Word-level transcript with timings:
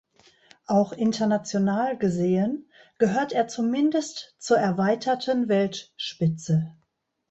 Auch 0.65 0.93
international 0.93 1.95
gesehen 1.95 2.67
gehört 2.97 3.33
er 3.33 3.47
zumindest 3.47 4.33
zur 4.39 4.57
erweiterten 4.57 5.47
Weltspitze. 5.47 6.75